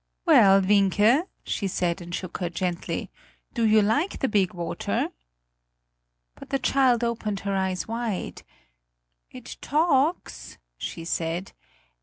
[0.25, 3.11] "Well, Wienke," she said, and shook her gently,
[3.53, 5.09] "do you like the big water?"
[6.33, 8.41] But the child opened her eyes wide.
[9.29, 11.51] "It talks," she said.